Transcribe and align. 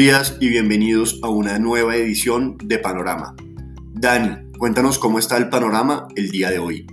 Días 0.00 0.38
y 0.40 0.48
bienvenidos 0.48 1.20
a 1.22 1.28
una 1.28 1.58
nueva 1.58 1.94
edición 1.94 2.56
de 2.56 2.78
Panorama. 2.78 3.36
Dani, 3.92 4.50
cuéntanos 4.56 4.98
cómo 4.98 5.18
está 5.18 5.36
el 5.36 5.50
panorama 5.50 6.08
el 6.16 6.30
día 6.30 6.48
de 6.48 6.58
hoy. 6.58 6.86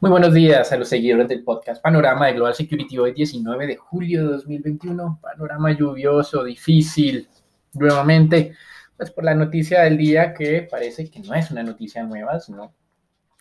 Muy 0.00 0.10
buenos 0.10 0.34
días 0.34 0.72
a 0.72 0.76
los 0.76 0.88
seguidores 0.88 1.28
del 1.28 1.44
podcast 1.44 1.80
Panorama 1.80 2.26
de 2.26 2.32
Global 2.32 2.52
Security 2.56 2.98
hoy 2.98 3.12
19 3.12 3.64
de 3.64 3.76
julio 3.76 4.24
de 4.24 4.32
2021. 4.32 5.20
Panorama 5.22 5.70
lluvioso, 5.70 6.42
difícil, 6.42 7.28
nuevamente, 7.74 8.56
pues 8.96 9.12
por 9.12 9.22
la 9.22 9.36
noticia 9.36 9.82
del 9.82 9.96
día 9.96 10.34
que 10.34 10.66
parece 10.68 11.08
que 11.08 11.20
no 11.20 11.32
es 11.32 11.52
una 11.52 11.62
noticia 11.62 12.02
nueva, 12.02 12.40
sino 12.40 12.74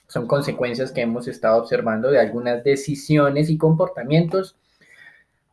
son 0.08 0.28
consecuencias 0.28 0.92
que 0.92 1.02
hemos 1.02 1.28
estado 1.28 1.60
observando 1.60 2.12
de 2.12 2.20
algunas 2.20 2.64
decisiones 2.64 3.50
y 3.50 3.58
comportamientos, 3.58 4.56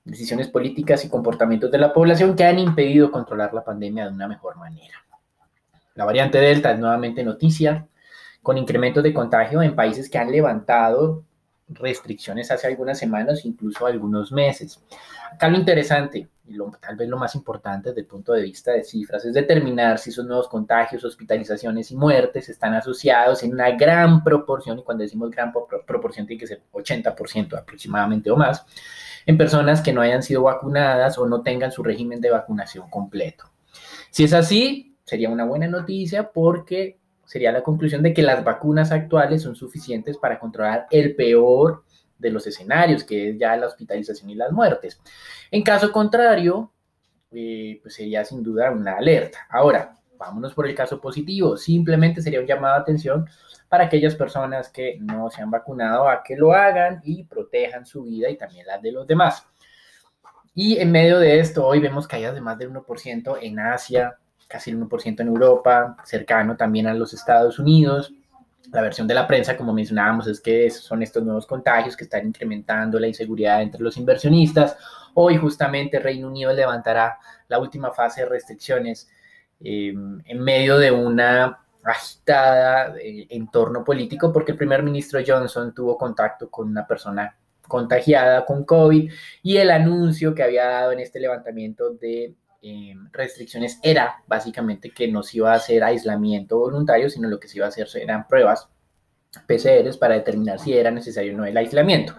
decisiones 0.05 0.49
políticas 0.49 1.05
y 1.05 1.09
comportamientos 1.09 1.71
de 1.71 1.79
la 1.79 1.93
población 1.93 2.35
que 2.35 2.45
han 2.45 2.59
impedido 2.59 3.11
controlar 3.11 3.55
la 3.55 3.65
pandemia 3.65 4.07
de 4.07 4.15
una 4.15 4.29
mejor 4.29 4.57
manera. 4.57 5.05
La 5.95 6.05
variante 6.05 6.39
Delta 6.39 6.73
es 6.73 6.79
nuevamente 6.79 7.23
noticia, 7.23 7.87
con 8.43 8.59
incrementos 8.59 9.03
de 9.03 9.15
contagio 9.15 9.63
en 9.63 9.77
países 9.77 10.11
que 10.11 10.19
han 10.19 10.33
levantado 10.33 11.25
restricciones 11.69 12.51
hace 12.51 12.67
algunas 12.67 12.99
semanas, 12.99 13.45
incluso 13.45 13.87
algunos 13.87 14.33
meses. 14.33 14.83
Acá 15.33 15.49
lo 15.49 15.57
interesante, 15.57 16.29
tal 16.81 16.97
vez 16.97 17.09
lo 17.09 17.19
más 17.19 17.35
importante 17.35 17.91
desde 17.91 18.03
el 18.03 18.07
punto 18.07 18.33
de 18.33 18.43
vista 18.43 18.73
de 18.73 18.85
cifras, 18.85 19.25
es 19.25 19.35
determinar 19.35 19.99
si 19.99 20.11
esos 20.11 20.27
nuevos 20.27 20.49
contagios, 20.49 21.05
hospitalizaciones 21.05 21.91
y 21.91 21.97
muertes 21.97 22.49
están 22.49 22.75
asociados 22.75 23.43
en 23.43 23.53
una 23.53 23.71
gran 23.73 24.23
proporción, 24.23 24.79
y 24.79 24.83
cuando 24.83 25.03
decimos 25.03 25.31
gran 25.31 25.53
proporción 25.87 26.27
tiene 26.27 26.41
que 26.41 26.47
ser 26.47 26.63
80% 26.73 27.59
aproximadamente 27.59 28.31
o 28.31 28.37
más, 28.37 28.65
en 29.27 29.39
personas 29.39 29.81
que 29.81 29.93
no 29.93 30.01
hayan 30.01 30.23
sido 30.23 30.43
vacunadas 30.43 31.19
o 31.19 31.27
no 31.27 31.43
tengan 31.43 31.73
su 31.73 31.83
régimen 31.83 32.21
de 32.21 32.31
vacunación 32.31 32.91
completo. 32.91 33.45
Si 34.11 34.25
es 34.25 34.33
así, 34.33 34.97
sería 35.05 35.31
una 35.31 35.45
buena 35.45 35.69
noticia 35.69 36.31
porque 36.31 36.99
sería 37.25 37.53
la 37.53 37.63
conclusión 37.63 38.03
de 38.03 38.13
que 38.13 38.23
las 38.23 38.45
vacunas 38.45 38.93
actuales 38.93 39.43
son 39.43 39.57
suficientes 39.57 40.19
para 40.19 40.39
controlar 40.39 40.87
el 40.91 41.15
peor 41.15 41.85
de 42.23 42.31
los 42.31 42.47
escenarios, 42.47 43.05
que 43.05 43.31
es 43.31 43.39
ya 43.39 43.57
la 43.57 43.67
hospitalización 43.67 44.31
y 44.31 44.35
las 44.35 44.53
muertes. 44.53 45.01
En 45.51 45.63
caso 45.63 45.93
contrario, 45.93 46.73
eh, 47.31 47.81
pues 47.83 47.95
sería 47.95 48.25
sin 48.25 48.43
duda 48.43 48.71
una 48.71 48.97
alerta. 48.97 49.47
Ahora, 49.51 49.99
vámonos 50.17 50.55
por 50.55 50.67
el 50.67 50.75
caso 50.75 51.01
positivo. 51.01 51.57
Simplemente 51.57 52.23
sería 52.23 52.41
un 52.41 52.47
llamado 52.47 52.77
de 52.77 52.83
atención 52.83 53.29
para 53.69 53.85
aquellas 53.85 54.15
personas 54.15 54.69
que 54.69 54.99
no 55.01 55.31
se 55.31 55.43
han 55.43 55.51
vacunado 55.51 56.09
a 56.09 56.23
que 56.23 56.37
lo 56.37 56.53
hagan 56.53 57.01
y 57.05 57.25
protejan 57.25 57.85
su 57.87 58.05
vida 58.05 58.31
y 58.31 58.37
también 58.37 58.67
la 58.67 58.79
de 58.79 58.93
los 58.93 59.07
demás. 59.07 59.47
Y 60.55 60.79
en 60.79 60.93
medio 60.93 61.19
de 61.19 61.41
esto, 61.41 61.67
hoy 61.67 61.81
vemos 61.81 62.07
caídas 62.07 62.35
de 62.35 62.43
más 62.43 62.59
del 62.59 62.71
1% 62.71 63.39
en 63.41 63.59
Asia, 63.59 64.19
casi 64.47 64.71
el 64.71 64.79
1% 64.79 65.21
en 65.21 65.29
Europa, 65.29 65.97
cercano 66.05 66.57
también 66.57 66.87
a 66.87 66.95
los 66.95 67.15
Estados 67.15 67.59
Unidos. 67.59 68.13
La 68.71 68.83
versión 68.83 69.07
de 69.07 69.15
la 69.15 69.27
prensa, 69.27 69.57
como 69.57 69.73
mencionábamos, 69.73 70.27
es 70.27 70.41
que 70.41 70.71
son 70.71 71.03
estos 71.03 71.23
nuevos 71.25 71.47
contagios 71.47 71.97
que 71.97 72.05
están 72.05 72.27
incrementando 72.27 72.99
la 72.99 73.09
inseguridad 73.09 73.63
entre 73.63 73.83
los 73.83 73.97
inversionistas. 73.97 74.77
Hoy 75.15 75.37
justamente 75.37 75.99
Reino 75.99 76.29
Unido 76.29 76.53
levantará 76.53 77.19
la 77.49 77.59
última 77.59 77.91
fase 77.91 78.23
de 78.23 78.29
restricciones 78.29 79.11
eh, 79.61 79.89
en 79.91 80.41
medio 80.41 80.79
de 80.79 80.91
una 80.91 81.59
agitada 81.85 82.95
eh, 83.01 83.27
entorno 83.31 83.85
político 83.85 84.33
porque 84.33 84.53
el 84.53 84.59
primer 84.59 84.83
ministro 84.83 85.21
Johnson 85.27 85.75
tuvo 85.75 85.99
contacto 85.99 86.49
con 86.49 86.69
una 86.69 86.87
persona 86.87 87.37
contagiada 87.67 88.45
con 88.45 88.65
COVID 88.65 89.11
y 89.43 89.57
el 89.57 89.71
anuncio 89.71 90.35
que 90.35 90.43
había 90.43 90.67
dado 90.67 90.93
en 90.93 91.01
este 91.01 91.21
levantamiento 91.21 91.91
de 91.91 92.35
eh, 92.63 92.95
restricciones 93.11 93.81
era 93.83 94.23
básicamente 94.27 94.91
que 94.91 95.09
no 95.09 95.23
se 95.23 95.39
iba 95.39 95.53
a 95.53 95.57
hacer 95.57 95.83
aislamiento 95.83 96.59
voluntario, 96.59 97.11
sino 97.11 97.29
lo 97.29 97.41
que 97.41 97.49
se 97.49 97.59
iba 97.59 97.67
a 97.67 97.71
hacer 97.71 97.89
eran 97.97 98.29
pruebas 98.29 98.69
PCRs 99.47 99.97
para 99.97 100.15
determinar 100.15 100.59
si 100.59 100.73
era 100.73 100.91
necesario 100.91 101.35
o 101.35 101.37
no 101.39 101.45
el 101.45 101.57
aislamiento. 101.57 102.15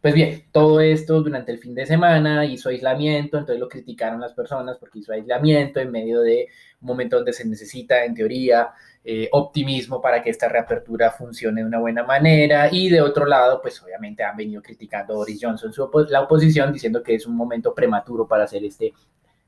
Pues 0.00 0.14
bien, 0.14 0.44
todo 0.52 0.80
esto 0.80 1.20
durante 1.20 1.50
el 1.52 1.58
fin 1.58 1.74
de 1.74 1.84
semana 1.84 2.44
hizo 2.44 2.68
aislamiento, 2.68 3.38
entonces 3.38 3.58
lo 3.60 3.68
criticaron 3.68 4.20
las 4.20 4.34
personas 4.34 4.76
porque 4.78 5.00
hizo 5.00 5.12
aislamiento 5.12 5.80
en 5.80 5.90
medio 5.90 6.20
de 6.20 6.46
un 6.80 6.86
momento 6.86 7.16
donde 7.16 7.32
se 7.32 7.44
necesita, 7.44 8.04
en 8.04 8.14
teoría, 8.14 8.70
eh, 9.04 9.28
optimismo 9.32 10.00
para 10.00 10.22
que 10.22 10.30
esta 10.30 10.48
reapertura 10.48 11.10
funcione 11.10 11.62
de 11.62 11.66
una 11.66 11.80
buena 11.80 12.04
manera. 12.04 12.68
Y 12.70 12.88
de 12.88 13.00
otro 13.00 13.26
lado, 13.26 13.60
pues 13.60 13.82
obviamente 13.82 14.22
han 14.22 14.36
venido 14.36 14.62
criticando 14.62 15.14
a 15.14 15.16
Boris 15.16 15.40
Johnson, 15.42 15.72
la 16.08 16.22
oposición, 16.22 16.72
diciendo 16.72 17.02
que 17.02 17.14
es 17.14 17.26
un 17.26 17.34
momento 17.34 17.74
prematuro 17.74 18.28
para 18.28 18.44
hacer 18.44 18.64
este 18.64 18.92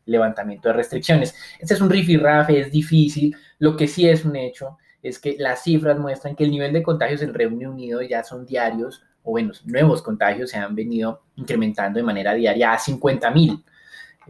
levantamiento 0.09 0.69
de 0.69 0.75
restricciones. 0.75 1.35
Este 1.61 1.75
es 1.75 1.81
un 1.81 1.91
rifirrafe, 1.91 2.61
es 2.61 2.73
difícil. 2.73 3.37
Lo 3.59 3.77
que 3.77 3.87
sí 3.87 4.09
es 4.09 4.25
un 4.25 4.37
hecho 4.37 4.79
es 5.03 5.19
que 5.19 5.37
las 5.39 5.63
cifras 5.63 5.99
muestran 5.99 6.35
que 6.35 6.45
el 6.45 6.51
nivel 6.51 6.73
de 6.73 6.83
contagios 6.83 7.23
en 7.23 7.35
Reino 7.35 7.71
Unido 7.71 8.03
ya 8.03 8.25
son 8.25 8.45
diarios, 8.45 9.05
o 9.23 9.33
bueno, 9.33 9.53
nuevos 9.65 10.03
contagios 10.03 10.51
se 10.51 10.59
han 10.59 10.75
venido 10.75 11.23
incrementando 11.37 11.99
de 11.99 12.03
manera 12.03 12.35
diaria 12.35 12.73
a 12.73 12.79
50 12.79 13.31
mil. 13.31 13.65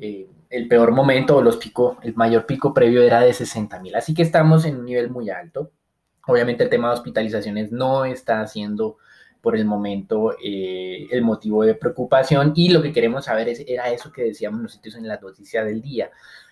Eh, 0.00 0.28
el 0.50 0.66
peor 0.66 0.92
momento 0.92 1.36
o 1.36 1.42
los 1.42 1.56
pico, 1.56 1.98
el 2.02 2.14
mayor 2.14 2.46
pico 2.46 2.72
previo 2.72 3.02
era 3.02 3.20
de 3.20 3.32
60 3.32 3.80
mil. 3.80 3.94
Así 3.94 4.14
que 4.14 4.22
estamos 4.22 4.64
en 4.64 4.76
un 4.76 4.84
nivel 4.84 5.10
muy 5.10 5.30
alto. 5.30 5.72
Obviamente 6.26 6.64
el 6.64 6.70
tema 6.70 6.88
de 6.88 6.94
hospitalizaciones 6.94 7.70
no 7.72 8.04
está 8.04 8.46
siendo 8.46 8.98
por 9.48 9.56
el 9.56 9.64
momento 9.64 10.36
eh, 10.44 11.06
el 11.10 11.22
motivo 11.22 11.64
de 11.64 11.74
preocupación 11.74 12.52
y 12.54 12.68
lo 12.68 12.82
que 12.82 12.92
queremos 12.92 13.24
saber 13.24 13.48
es, 13.48 13.64
era 13.66 13.90
eso 13.90 14.12
que 14.12 14.24
decíamos 14.24 14.60
nosotros 14.60 14.94
en 14.96 15.08
la 15.08 15.18
noticia 15.18 15.64
del 15.64 15.80
día. 15.80 16.10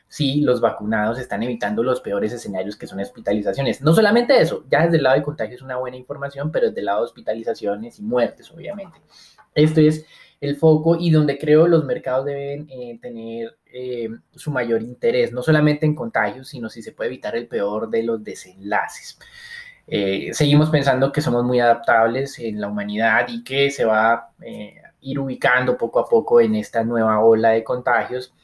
Si 0.09 0.41
los 0.41 0.63
vacunados 0.63 1.19
están 1.19 1.43
evitando 1.43 1.83
los 1.83 2.01
peores 2.01 2.33
escenarios 2.33 2.75
que 2.75 2.87
son 2.87 2.99
hospitalizaciones. 2.99 3.83
No 3.83 3.93
solamente 3.93 4.41
eso, 4.41 4.65
ya 4.71 4.85
desde 4.85 4.97
el 4.97 5.03
lado 5.03 5.17
de 5.17 5.23
contagio 5.23 5.57
es 5.57 5.61
una 5.61 5.77
buena 5.77 5.99
información, 5.99 6.51
pero 6.51 6.69
desde 6.69 6.81
el 6.81 6.87
lado 6.87 7.01
de 7.01 7.05
hospitalizaciones 7.05 7.99
y 7.99 8.03
muertes, 8.03 8.51
obviamente. 8.51 8.99
Esto 9.55 9.83
es 9.83 10.07
el 10.41 10.57
foco 10.57 10.97
y 10.99 11.11
donde 11.11 11.37
creo 11.37 11.69
los 11.69 11.85
mercados 11.85 12.25
deben 12.25 12.67
eh, 12.71 12.99
tener 13.03 13.59
eh, 13.67 14.09
su 14.35 14.51
mayor 14.51 14.81
interés, 14.81 15.33
no 15.33 15.43
solamente 15.43 15.85
en 15.85 15.95
contagios, 15.95 16.49
sino 16.49 16.71
si 16.71 16.81
se 16.81 16.93
puede 16.93 17.09
evitar 17.09 17.37
el 17.37 17.47
peor 17.47 17.91
de 17.91 18.05
los 18.05 18.25
desenlaces. 18.25 19.19
Eh, 19.87 20.31
seguimos 20.33 20.71
pensando 20.71 21.13
que 21.13 21.21
somos 21.21 21.45
muy 21.45 21.61
adaptables 21.61 22.39
en 22.41 22.61
la 22.61 22.69
humanidad 22.69 23.27
y 23.29 23.45
que 23.45 23.71
se 23.71 23.85
va 23.85 24.13
a 24.13 24.31
eh, 24.43 24.83
ir 25.01 25.19
ubicando 25.19 25.77
poco 25.77 26.01
a 26.01 26.09
poco 26.09 26.41
en 26.41 26.57
esta 26.57 26.83
nueva 26.83 27.21
ola 27.21 27.51
de 27.51 27.63
contagios. 27.63 28.35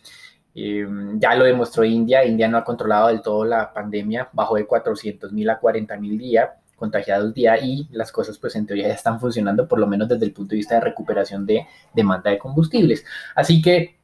Eh, 0.54 0.86
ya 1.14 1.34
lo 1.34 1.44
demostró 1.44 1.84
India, 1.84 2.24
India 2.24 2.46
no 2.46 2.58
ha 2.58 2.64
controlado 2.64 3.08
del 3.08 3.22
todo 3.22 3.44
la 3.44 3.72
pandemia, 3.72 4.28
bajó 4.32 4.56
de 4.56 4.66
400 4.66 5.32
mil 5.32 5.48
a 5.50 5.58
40 5.58 5.96
mil 5.96 6.18
día, 6.18 6.54
contagiados 6.76 7.32
día 7.32 7.58
y 7.58 7.88
las 7.92 8.12
cosas 8.12 8.38
pues 8.38 8.54
en 8.56 8.66
teoría 8.66 8.88
ya 8.88 8.94
están 8.94 9.18
funcionando 9.18 9.66
por 9.66 9.78
lo 9.78 9.86
menos 9.86 10.08
desde 10.08 10.26
el 10.26 10.32
punto 10.32 10.50
de 10.50 10.56
vista 10.56 10.74
de 10.74 10.82
recuperación 10.82 11.46
de 11.46 11.66
demanda 11.94 12.30
de 12.30 12.38
combustibles. 12.38 13.04
Así 13.34 13.62
que 13.62 14.01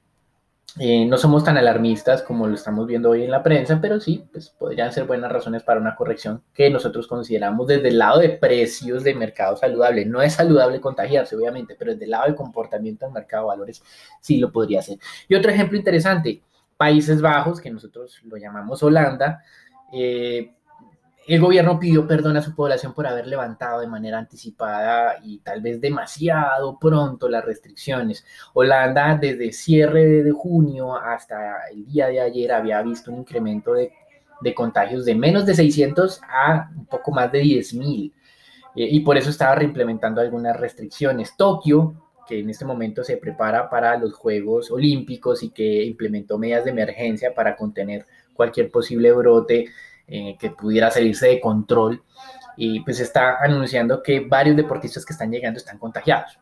eh, 0.79 1.07
no 1.07 1.19
somos 1.19 1.45
tan 1.45 1.57
alarmistas 1.57 2.23
como 2.23 2.47
lo 2.47 2.55
estamos 2.55 2.87
viendo 2.87 3.11
hoy 3.11 3.25
en 3.25 3.31
la 3.31 3.43
prensa, 3.43 3.81
pero 3.81 4.01
sí, 4.01 4.25
pues 4.33 4.51
podrían 4.51 4.93
ser 4.93 5.05
buenas 5.05 5.33
razones 5.33 5.63
para 5.63 5.81
una 5.81 5.97
corrección 5.97 6.43
que 6.55 6.71
nosotros 6.71 7.07
consideramos 7.07 7.67
desde 7.67 7.89
el 7.89 7.99
lado 7.99 8.21
de 8.21 8.31
precios 8.31 9.03
de 9.03 9.15
mercado 9.15 9.57
saludable. 9.57 10.05
No 10.05 10.23
es 10.23 10.35
saludable 10.35 10.81
contagiarse, 10.81 11.37
obviamente, 11.37 11.75
pero 11.79 11.93
desde 11.93 12.05
el 12.05 12.11
lado 12.13 12.27
de 12.27 12.35
comportamiento 12.35 13.07
del 13.07 13.15
mercado 13.15 13.45
de 13.45 13.49
valores 13.49 13.83
sí 14.21 14.39
lo 14.39 14.53
podría 14.53 14.83
ser. 14.83 14.99
Y 15.29 15.35
otro 15.35 15.51
ejemplo 15.51 15.77
interesante, 15.77 16.43
Países 16.77 17.21
Bajos, 17.21 17.61
que 17.61 17.71
nosotros 17.71 18.21
lo 18.25 18.37
llamamos 18.37 18.83
Holanda, 18.83 19.43
eh, 19.93 20.55
el 21.29 21.41
gobierno 21.41 21.79
pidió 21.79 22.07
perdón 22.07 22.39
a 22.39 22.43
su 22.43 22.55
población 22.55 22.95
por 22.95 23.07
haber 23.07 23.27
levantado 23.27 23.81
de 23.81 23.87
manera 23.87 24.19
anticipada 24.19 25.19
y 25.23 25.41
tal 25.41 25.61
vez 25.61 25.79
demasiado 25.79 26.79
pronto 26.79 27.29
las 27.29 27.45
restricciones. 27.45 28.25
Holanda 28.55 29.15
desde 29.21 29.53
cierre 29.53 30.23
de 30.23 30.31
junio 30.33 30.97
hasta 30.97 31.69
el 31.71 31.85
día 31.85 32.07
de 32.07 32.21
ayer 32.21 32.51
había 32.51 32.81
visto 32.81 33.13
un 33.13 33.19
incremento 33.19 33.75
de, 33.75 33.93
contagios 34.55 35.05
de 35.05 35.15
menos 35.15 35.45
de 35.45 35.55
600 35.55 36.23
a 36.27 36.71
un 36.75 36.87
poco 36.87 37.11
más 37.11 37.31
de 37.31 37.43
10.000 37.43 38.11
eh, 38.75 38.89
y 38.91 39.01
por 39.01 39.19
eso 39.19 39.29
estaba 39.29 39.55
reimplementando 39.55 40.23
algunas 40.23 40.59
restricciones. 40.59 41.37
Tokio, 41.37 41.93
que 42.27 42.41
en 42.41 42.49
este 42.49 42.65
momento 42.65 43.05
se 43.05 43.19
prepara 43.19 43.69
para 43.69 43.99
los 43.99 44.15
Juegos 44.15 44.71
Olímpicos 44.71 45.43
y 45.43 45.51
que 45.51 45.85
implementó 45.85 46.39
medidas 46.39 46.65
de 46.65 46.71
emergencia 46.71 47.35
para 47.35 47.55
contener 47.55 48.07
cualquier 48.33 48.71
posible 48.71 49.13
brote 49.13 49.67
que 50.09 50.51
pudiera 50.51 50.91
salirse 50.91 51.29
de 51.29 51.41
control 51.41 52.03
y 52.57 52.81
pues 52.81 52.99
está 52.99 53.37
anunciando 53.41 54.03
que 54.03 54.21
varios 54.21 54.57
deportistas 54.57 55.05
que 55.05 55.13
están 55.13 55.31
llegando 55.31 55.59
están 55.59 55.79
contagiados. 55.79 56.39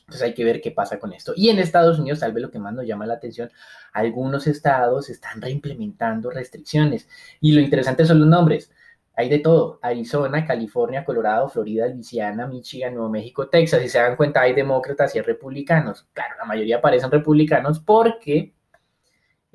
Entonces 0.00 0.22
hay 0.22 0.34
que 0.34 0.44
ver 0.44 0.60
qué 0.60 0.72
pasa 0.72 0.98
con 0.98 1.12
esto. 1.12 1.32
Y 1.36 1.50
en 1.50 1.60
Estados 1.60 2.00
Unidos, 2.00 2.18
tal 2.18 2.32
vez 2.32 2.42
lo 2.42 2.50
que 2.50 2.58
más 2.58 2.74
nos 2.74 2.84
llama 2.84 3.06
la 3.06 3.14
atención, 3.14 3.48
algunos 3.92 4.48
estados 4.48 5.08
están 5.08 5.40
reimplementando 5.40 6.30
restricciones. 6.30 7.08
Y 7.40 7.52
lo 7.52 7.60
interesante 7.60 8.04
son 8.04 8.18
los 8.18 8.28
nombres. 8.28 8.72
hay 9.14 9.28
de 9.28 9.38
todo, 9.38 9.78
Arizona, 9.82 10.46
California, 10.46 11.04
Colorado, 11.04 11.48
Florida, 11.48 11.86
Luisiana, 11.86 12.46
Michigan, 12.46 12.94
Nuevo 12.94 13.10
México, 13.10 13.48
Texas, 13.48 13.84
y 13.84 13.88
se 13.88 13.98
dan 13.98 14.16
cuenta 14.16 14.40
hay 14.40 14.54
demócratas 14.54 15.14
y 15.14 15.18
hay 15.18 15.24
republicanos. 15.24 16.08
Claro, 16.12 16.34
la 16.38 16.44
mayoría 16.44 16.80
parecen 16.80 17.10
republicanos 17.10 17.78
porque 17.80 18.54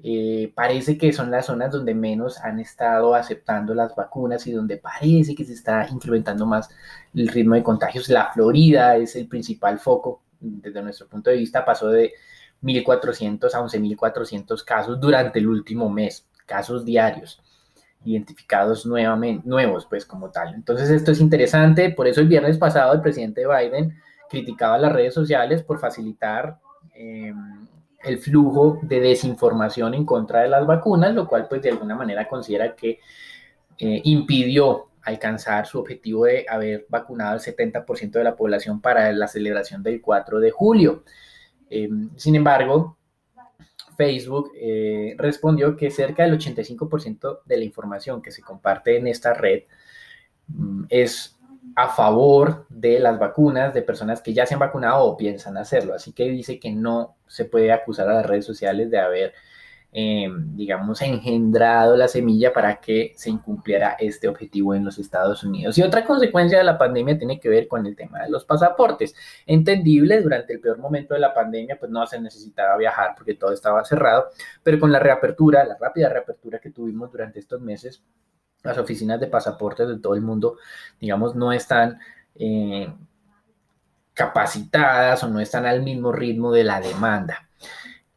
eh, 0.04 0.52
parece 0.54 0.98
que 0.98 1.14
son 1.14 1.32
las 1.32 1.46
zonas 1.46 1.72
donde 1.72 1.96
menos 1.96 2.40
han 2.40 2.60
estado 2.60 3.16
aceptando 3.16 3.74
las 3.74 3.96
vacunas 3.96 4.46
y 4.46 4.52
donde 4.52 4.78
parece 4.78 5.36
que 5.36 5.46
se 5.46 5.54
está 5.54 5.88
incrementando 5.90 6.46
más 6.46 6.70
el 7.14 7.28
ritmo 7.30 7.56
de 7.56 7.64
contagios. 7.64 8.10
La 8.10 8.32
Florida 8.34 8.98
es 8.98 9.16
el 9.16 9.28
principal 9.28 9.80
foco 9.80 10.22
desde 10.40 10.82
nuestro 10.82 11.08
punto 11.08 11.30
de 11.30 11.38
vista, 11.38 11.66
pasó 11.66 11.90
de 11.90 12.14
1.400 12.62 13.54
a 13.54 13.60
11.400 13.62 14.64
casos 14.64 15.00
durante 15.00 15.40
el 15.40 15.48
último 15.48 15.90
mes, 15.90 16.28
casos 16.46 16.84
diarios 16.86 17.42
identificados 18.04 18.86
nuevamente, 18.86 19.48
nuevos, 19.48 19.88
pues 19.88 20.06
como 20.06 20.30
tal. 20.30 20.54
Entonces 20.54 20.90
esto 20.90 21.12
es 21.12 21.20
interesante, 21.20 21.90
por 21.90 22.08
eso 22.08 22.22
el 22.22 22.28
viernes 22.28 22.58
pasado 22.58 22.94
el 22.94 23.02
presidente 23.02 23.46
Biden 23.48 24.00
criticaba 24.30 24.78
las 24.78 24.92
redes 24.92 25.14
sociales 25.14 25.64
por 25.64 25.80
facilitar 25.80 26.60
em, 26.94 27.68
el 28.06 28.20
flujo 28.20 28.80
de 28.82 29.00
desinformación 29.00 29.94
en 29.94 30.06
contra 30.06 30.42
de 30.42 30.50
las 30.50 30.66
vacunas, 30.66 31.14
lo 31.14 31.28
cual 31.28 31.48
pues 31.48 31.62
de 31.62 31.70
alguna 31.70 31.96
manera 31.96 32.28
considera 32.28 32.76
que 32.76 33.00
eh, 33.78 34.02
impidió 34.04 34.90
alcanzar 35.02 35.68
su 35.68 35.80
objetivo 35.80 36.26
de 36.26 36.46
haber 36.50 36.86
vacunado 36.90 37.34
al 37.34 37.40
70% 37.40 38.12
de 38.12 38.24
la 38.24 38.36
población 38.36 38.82
para 38.82 39.12
la 39.12 39.28
celebración 39.28 39.84
del 39.84 40.02
4 40.02 40.40
de 40.40 40.52
julio. 40.52 41.04
Em, 41.70 42.10
sin 42.16 42.36
embargo, 42.36 42.98
Facebook 43.98 44.52
eh, 44.56 45.16
respondió 45.18 45.76
que 45.76 45.92
cerca 45.92 46.24
del 46.24 46.38
85% 46.38 47.42
de 47.46 47.58
la 47.58 47.64
información 47.64 48.22
que 48.22 48.32
se 48.32 48.42
comparte 48.42 48.98
en 48.98 49.08
esta 49.08 49.34
red 49.34 49.64
mm, 50.48 50.86
es 50.90 51.35
a 51.76 51.90
favor 51.90 52.66
de 52.70 53.00
las 53.00 53.20
vacunas 53.20 53.74
de 53.74 53.82
personas 53.82 54.22
que 54.22 54.34
ya 54.34 54.46
se 54.46 54.54
han 54.54 54.60
vacunado 54.60 55.04
o 55.04 55.18
piensan 55.18 55.58
hacerlo. 55.58 55.94
Así 55.94 56.14
que 56.14 56.26
dice 56.30 56.60
que 56.60 56.72
no 56.72 57.18
se 57.28 57.46
puede 57.46 57.72
acusar 57.72 58.10
a 58.10 58.16
las 58.16 58.26
redes 58.26 58.46
sociales 58.46 58.90
de 58.92 59.00
haber 59.00 59.34
eh, 59.98 60.28
digamos, 60.30 61.02
engendrado 61.02 61.96
la 61.96 62.10
semilla 62.10 62.52
para 62.52 62.82
que 62.82 63.14
se 63.16 63.30
incumpliera 63.30 63.96
este 63.98 64.28
objetivo 64.28 64.76
en 64.76 64.84
los 64.84 64.98
Estados 64.98 65.42
Unidos. 65.46 65.78
Y 65.78 65.84
otra 65.84 66.04
consecuencia 66.04 66.58
de 66.58 66.66
la 66.66 66.78
pandemia 66.78 67.18
tiene 67.18 67.40
que 67.40 67.48
ver 67.48 67.70
con 67.70 67.86
el 67.86 67.96
tema 67.96 68.22
de 68.24 68.30
los 68.30 68.44
pasaportes. 68.44 69.16
Entendible, 69.46 70.22
durante 70.22 70.52
el 70.52 70.60
peor 70.60 70.80
momento 70.80 71.14
de 71.14 71.22
la 71.22 71.34
pandemia, 71.34 71.80
pues 71.80 71.90
no 71.90 72.06
se 72.08 72.20
necesitaba 72.20 72.76
viajar 72.76 73.14
porque 73.16 73.36
todo 73.36 73.54
estaba 73.54 73.86
cerrado, 73.86 74.26
pero 74.64 74.82
con 74.82 74.92
la 74.92 75.00
reapertura, 75.00 75.64
la 75.64 75.78
rápida 75.80 76.10
reapertura 76.10 76.60
que 76.60 76.72
tuvimos 76.72 77.10
durante 77.10 77.40
estos 77.40 77.62
meses, 77.62 78.04
las 78.66 78.78
oficinas 78.78 79.20
de 79.20 79.28
pasaportes 79.28 79.88
de 79.88 80.00
todo 80.00 80.16
el 80.16 80.22
mundo, 80.22 80.58
digamos, 81.00 81.36
no 81.36 81.54
están... 81.54 82.00
Eh, 82.36 82.92
capacitadas 84.16 85.24
o 85.24 85.28
no 85.28 85.40
están 85.40 85.68
al 85.68 85.84
mismo 85.84 86.12
ritmo 86.12 86.52
de 86.52 86.64
la 86.64 86.80
demanda. 86.80 87.48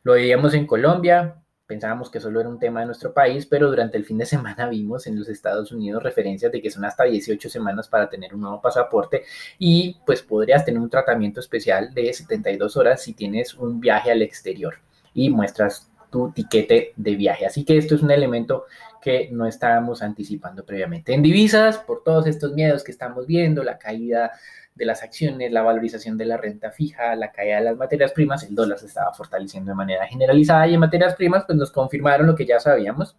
Lo 0.05 0.13
veíamos 0.15 0.55
en 0.55 0.67
Colombia, 0.67 1.43
pensábamos 1.67 2.09
que 2.09 2.21
solo 2.21 2.41
era 2.41 2.49
un 2.49 2.59
tema 2.59 2.81
de 2.81 2.87
nuestro 2.87 3.13
país, 3.13 3.45
pero 3.45 3.69
durante 3.69 3.99
el 3.99 4.05
fin 4.05 4.17
de 4.17 4.25
semana 4.25 4.69
vimos 4.69 5.07
en 5.07 5.19
los 5.19 5.29
Estados 5.29 5.73
Unidos 5.73 6.03
referencias 6.03 6.51
de 6.53 6.63
que 6.63 6.71
son 6.71 6.85
hasta 6.85 7.05
18 7.05 7.51
semanas 7.51 7.89
para 7.89 8.09
tener 8.09 8.33
un 8.33 8.41
nuevo 8.41 8.63
pasaporte 8.63 9.25
y 9.59 9.99
pues 10.07 10.23
podrías 10.23 10.65
tener 10.65 10.81
un 10.81 10.89
tratamiento 10.89 11.41
especial 11.41 11.93
de 11.93 12.13
72 12.13 12.77
horas 12.77 13.03
si 13.03 13.13
tienes 13.13 13.55
un 13.55 13.81
viaje 13.81 14.13
al 14.13 14.23
exterior 14.23 14.77
y 15.13 15.31
muestras 15.31 15.91
tu 16.11 16.31
tiquete 16.33 16.93
de 16.97 17.17
viaje. 17.17 17.47
Así 17.47 17.65
que 17.65 17.77
esto 17.77 17.95
es 17.95 18.03
un 18.03 18.11
elemento 18.11 18.65
que 19.01 19.29
no 19.33 19.47
estábamos 19.47 20.03
anticipando 20.03 20.65
previamente. 20.65 21.15
En 21.15 21.23
divisas, 21.23 21.79
por 21.79 22.03
todos 22.03 22.27
estos 22.27 22.53
miedos 22.53 22.85
que 22.85 22.93
estamos 22.93 23.27
viendo, 23.27 23.63
la 23.63 23.79
caída 23.79 24.33
de 24.75 24.85
las 24.85 25.03
acciones, 25.03 25.51
la 25.51 25.63
valorización 25.63 26.17
de 26.17 26.25
la 26.25 26.37
renta 26.37 26.71
fija, 26.71 27.17
la 27.17 27.33
caída 27.33 27.57
de 27.57 27.65
las 27.65 27.77
materias 27.77 28.13
primas, 28.13 28.45
el 28.45 28.55
dólar 28.55 28.79
se 28.79 28.87
estaba 28.87 29.13
fortaleciendo 29.13 29.71
de 29.71 29.75
manera 29.75 30.07
generalizada 30.07 30.69
y 30.69 30.75
en 30.75 30.81
materias 30.81 31.17
primas 31.17 31.45
pues 31.47 31.59
nos 31.59 31.73
confirmaron 31.73 32.29
lo 32.29 32.37
que 32.37 32.47
ya 32.47 32.61
sabíamos, 32.61 33.17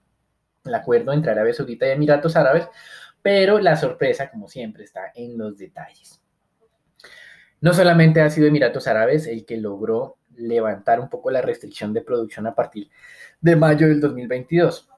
el 0.64 0.74
acuerdo 0.74 1.12
entre 1.12 1.32
Arabia 1.32 1.54
Saudita 1.54 1.86
y 1.88 1.92
Emiratos 1.92 2.36
Árabes, 2.38 2.68
pero 3.22 3.60
la 3.60 3.76
sorpresa 3.76 4.30
como 4.30 4.48
siempre 4.48 4.86
está 4.86 5.12
en 5.14 5.38
los 5.38 5.58
detalles. 5.58 6.22
No 7.62 7.74
solamente 7.74 8.22
ha 8.22 8.30
sido 8.30 8.48
Emiratos 8.48 8.88
Árabes 8.88 9.28
el 9.28 9.46
que 9.46 9.58
logró 9.58 10.19
levantar 10.40 11.00
un 11.00 11.10
poco 11.10 11.32
la 11.32 11.42
restricción 11.42 11.94
de 11.94 12.02
producción 12.02 12.48
a 12.48 12.56
partir 12.56 12.90
de 13.42 13.56
mayo 13.56 13.88
del 13.88 14.02
2022 14.02 14.90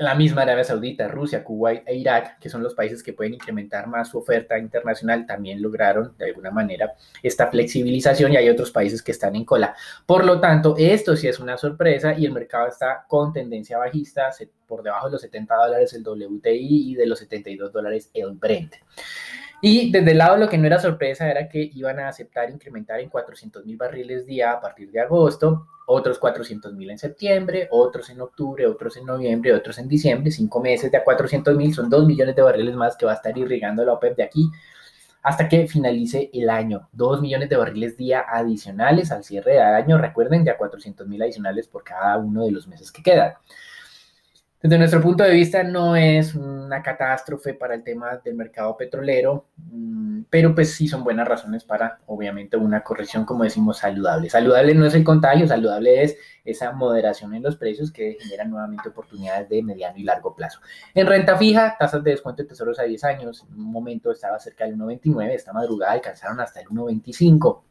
la 0.00 0.14
misma 0.14 0.42
Arabia 0.42 0.64
Saudita, 0.64 1.08
Rusia, 1.08 1.44
Kuwait 1.44 1.82
e 1.86 1.94
Irak, 1.94 2.38
que 2.38 2.48
son 2.48 2.62
los 2.62 2.74
países 2.74 3.02
que 3.02 3.12
pueden 3.12 3.34
incrementar 3.34 3.86
más 3.86 4.08
su 4.08 4.16
oferta 4.16 4.58
internacional, 4.58 5.26
también 5.26 5.60
lograron 5.60 6.16
de 6.16 6.24
alguna 6.24 6.50
manera 6.50 6.94
esta 7.22 7.48
flexibilización 7.48 8.32
y 8.32 8.38
hay 8.38 8.48
otros 8.48 8.70
países 8.70 9.02
que 9.02 9.12
están 9.12 9.36
en 9.36 9.44
cola. 9.44 9.76
Por 10.06 10.24
lo 10.24 10.40
tanto, 10.40 10.74
esto 10.78 11.14
sí 11.16 11.28
es 11.28 11.38
una 11.38 11.58
sorpresa 11.58 12.14
y 12.18 12.24
el 12.24 12.32
mercado 12.32 12.68
está 12.68 13.04
con 13.06 13.34
tendencia 13.34 13.76
bajista, 13.76 14.30
por 14.66 14.82
debajo 14.82 15.08
de 15.08 15.12
los 15.12 15.20
70 15.20 15.54
dólares 15.54 15.92
el 15.92 16.02
WTI 16.02 16.92
y 16.92 16.94
de 16.94 17.06
los 17.06 17.18
72 17.18 17.70
dólares 17.70 18.10
el 18.14 18.32
Brent. 18.32 18.76
Y 19.62 19.92
desde 19.92 20.12
el 20.12 20.18
lado 20.18 20.36
lo 20.38 20.48
que 20.48 20.56
no 20.56 20.66
era 20.66 20.78
sorpresa 20.78 21.30
era 21.30 21.48
que 21.48 21.70
iban 21.74 21.98
a 21.98 22.08
aceptar 22.08 22.50
incrementar 22.50 23.00
en 23.00 23.10
400 23.10 23.66
mil 23.66 23.76
barriles 23.76 24.24
día 24.24 24.52
a 24.52 24.60
partir 24.60 24.90
de 24.90 25.00
agosto, 25.00 25.66
otros 25.86 26.18
400 26.18 26.72
mil 26.72 26.90
en 26.90 26.98
septiembre, 26.98 27.68
otros 27.70 28.08
en 28.10 28.20
octubre, 28.20 28.66
otros 28.66 28.96
en 28.96 29.04
noviembre, 29.04 29.52
otros 29.52 29.78
en 29.78 29.88
diciembre, 29.88 30.30
cinco 30.30 30.60
meses 30.60 30.90
de 30.90 30.98
a 30.98 31.04
400 31.04 31.56
mil, 31.56 31.74
son 31.74 31.90
2 31.90 32.06
millones 32.06 32.36
de 32.36 32.42
barriles 32.42 32.74
más 32.74 32.96
que 32.96 33.04
va 33.04 33.12
a 33.12 33.16
estar 33.16 33.36
irrigando 33.36 33.84
la 33.84 33.92
OPEP 33.94 34.16
de 34.16 34.22
aquí 34.22 34.50
hasta 35.22 35.48
que 35.48 35.66
finalice 35.66 36.30
el 36.32 36.48
año. 36.48 36.88
2 36.92 37.20
millones 37.20 37.48
de 37.48 37.56
barriles 37.56 37.96
día 37.96 38.24
adicionales 38.26 39.10
al 39.12 39.24
cierre 39.24 39.52
de 39.52 39.60
año, 39.60 39.98
recuerden, 39.98 40.44
de 40.44 40.52
a 40.52 40.56
400 40.56 41.06
mil 41.06 41.20
adicionales 41.22 41.68
por 41.68 41.84
cada 41.84 42.16
uno 42.16 42.44
de 42.44 42.52
los 42.52 42.66
meses 42.66 42.90
que 42.90 43.02
quedan. 43.02 43.34
Desde 44.62 44.76
nuestro 44.76 45.00
punto 45.00 45.24
de 45.24 45.30
vista 45.30 45.62
no 45.62 45.96
es 45.96 46.34
una 46.34 46.82
catástrofe 46.82 47.54
para 47.54 47.74
el 47.74 47.82
tema 47.82 48.18
del 48.22 48.34
mercado 48.34 48.76
petrolero, 48.76 49.46
mm, 49.56 50.24
pero 50.28 50.54
pues 50.54 50.74
sí 50.74 50.86
son 50.86 51.02
buenas 51.02 51.26
razones 51.26 51.64
para, 51.64 52.00
obviamente, 52.06 52.58
una 52.58 52.82
corrección, 52.82 53.24
como 53.24 53.44
decimos, 53.44 53.78
saludable. 53.78 54.28
Saludable 54.28 54.74
no 54.74 54.84
es 54.84 54.94
el 54.94 55.02
contagio, 55.02 55.48
saludable 55.48 56.02
es 56.02 56.18
esa 56.44 56.72
moderación 56.72 57.34
en 57.34 57.42
los 57.42 57.56
precios 57.56 57.90
que 57.90 58.18
generan 58.20 58.50
nuevamente 58.50 58.90
oportunidades 58.90 59.48
de 59.48 59.62
mediano 59.62 59.96
y 59.96 60.02
largo 60.02 60.34
plazo. 60.34 60.60
En 60.94 61.06
renta 61.06 61.38
fija, 61.38 61.76
tasas 61.78 62.04
de 62.04 62.10
descuento 62.10 62.42
de 62.42 62.48
tesoros 62.50 62.78
a 62.78 62.82
10 62.82 63.04
años, 63.04 63.46
en 63.50 63.58
un 63.58 63.72
momento 63.72 64.12
estaba 64.12 64.38
cerca 64.38 64.66
del 64.66 64.76
1.29, 64.76 65.30
esta 65.30 65.54
madrugada 65.54 65.92
alcanzaron 65.92 66.38
hasta 66.38 66.60
el 66.60 66.66
1.25. 66.68 67.62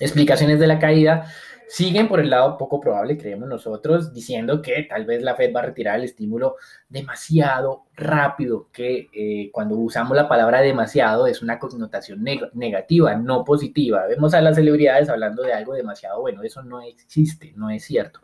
Explicaciones 0.00 0.58
de 0.58 0.66
la 0.66 0.78
caída 0.78 1.26
siguen 1.74 2.06
por 2.06 2.20
el 2.20 2.30
lado 2.30 2.56
poco 2.56 2.80
probable, 2.80 3.18
creemos 3.18 3.48
nosotros, 3.48 4.12
diciendo 4.12 4.62
que 4.62 4.86
tal 4.88 5.06
vez 5.06 5.24
la 5.24 5.34
Fed 5.34 5.52
va 5.52 5.58
a 5.58 5.64
retirar 5.64 5.96
el 5.98 6.04
estímulo 6.04 6.54
demasiado 6.88 7.86
rápido, 7.96 8.68
que 8.72 9.08
eh, 9.12 9.50
cuando 9.52 9.74
usamos 9.74 10.16
la 10.16 10.28
palabra 10.28 10.60
demasiado 10.60 11.26
es 11.26 11.42
una 11.42 11.58
connotación 11.58 12.22
negativa, 12.52 13.16
no 13.16 13.42
positiva. 13.42 14.06
Vemos 14.06 14.34
a 14.34 14.40
las 14.40 14.54
celebridades 14.54 15.08
hablando 15.08 15.42
de 15.42 15.52
algo 15.52 15.74
demasiado 15.74 16.20
bueno, 16.20 16.44
eso 16.44 16.62
no 16.62 16.80
existe, 16.80 17.52
no 17.56 17.70
es 17.70 17.82
cierto. 17.84 18.20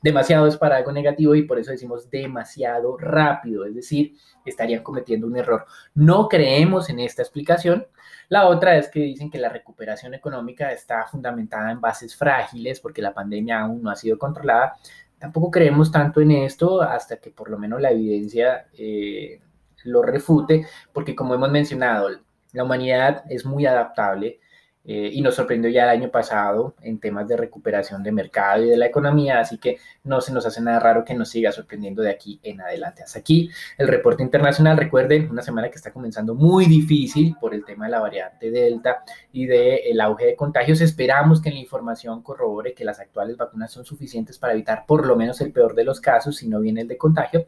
Demasiado 0.00 0.46
es 0.46 0.56
para 0.56 0.76
algo 0.76 0.92
negativo 0.92 1.34
y 1.34 1.42
por 1.42 1.58
eso 1.58 1.72
decimos 1.72 2.08
demasiado 2.08 2.96
rápido, 2.98 3.64
es 3.64 3.74
decir, 3.74 4.14
estarían 4.44 4.84
cometiendo 4.84 5.26
un 5.26 5.36
error. 5.36 5.66
No 5.94 6.28
creemos 6.28 6.88
en 6.88 7.00
esta 7.00 7.22
explicación. 7.22 7.84
La 8.28 8.48
otra 8.48 8.76
es 8.76 8.88
que 8.88 9.00
dicen 9.00 9.30
que 9.30 9.38
la 9.38 9.48
recuperación 9.48 10.14
económica 10.14 10.72
está 10.72 11.06
fundamentada 11.06 11.70
en 11.70 11.80
bases 11.80 12.16
frágiles 12.16 12.80
porque 12.80 13.02
la 13.02 13.14
pandemia 13.14 13.60
aún 13.60 13.82
no 13.82 13.90
ha 13.90 13.96
sido 13.96 14.18
controlada. 14.18 14.76
Tampoco 15.18 15.50
creemos 15.50 15.92
tanto 15.92 16.20
en 16.20 16.32
esto 16.32 16.82
hasta 16.82 17.16
que 17.18 17.30
por 17.30 17.50
lo 17.50 17.58
menos 17.58 17.80
la 17.80 17.90
evidencia 17.90 18.66
eh, 18.76 19.40
lo 19.84 20.02
refute, 20.02 20.66
porque 20.92 21.14
como 21.14 21.34
hemos 21.34 21.50
mencionado, 21.50 22.08
la 22.52 22.64
humanidad 22.64 23.24
es 23.28 23.44
muy 23.44 23.66
adaptable 23.66 24.40
eh, 24.84 25.10
y 25.12 25.20
nos 25.22 25.36
sorprendió 25.36 25.70
ya 25.70 25.84
el 25.84 25.90
año 25.90 26.10
pasado 26.10 26.74
en 26.82 26.98
temas 26.98 27.28
de 27.28 27.36
recuperación 27.36 28.02
de 28.02 28.10
mercado 28.10 28.64
y 28.64 28.68
de 28.68 28.76
la 28.76 28.86
economía, 28.86 29.38
así 29.38 29.58
que 29.58 29.78
no 30.02 30.20
se 30.20 30.32
nos 30.32 30.44
hace 30.44 30.60
nada 30.60 30.80
raro 30.80 31.04
que 31.04 31.14
nos 31.14 31.28
siga 31.28 31.52
sorprendiendo 31.52 32.02
de 32.02 32.10
aquí 32.10 32.40
en 32.42 32.60
adelante. 32.60 33.02
Hasta 33.04 33.20
aquí 33.20 33.48
el 33.78 33.86
reporte 33.86 34.24
internacional. 34.24 34.76
Recuerden, 34.76 35.30
una 35.30 35.42
semana 35.42 35.68
que 35.68 35.76
está 35.76 35.92
comenzando 35.92 36.34
muy 36.34 36.66
difícil 36.66 37.36
por 37.40 37.54
el 37.54 37.64
tema 37.64 37.84
de 37.84 37.92
la 37.92 38.00
variante 38.00 38.50
Delta 38.50 39.04
y 39.32 39.46
del 39.46 40.00
auge 40.00 40.26
de 40.26 40.36
contagios. 40.36 40.80
Esperamos 40.80 41.40
que 41.40 41.50
la 41.50 41.58
información 41.58 42.22
corrobore 42.22 42.74
que 42.74 42.84
las 42.84 42.98
actuales 42.98 43.36
vacunas 43.36 43.70
son 43.70 43.84
suficientes 43.84 44.38
para 44.38 44.52
evitar 44.52 44.84
por 44.86 45.06
lo 45.06 45.14
menos 45.14 45.40
el 45.40 45.52
peor 45.52 45.76
de 45.76 45.84
los 45.84 46.00
casos, 46.00 46.36
si 46.36 46.48
no 46.48 46.58
viene 46.58 46.80
el 46.80 46.88
de 46.88 46.98
contagio. 46.98 47.46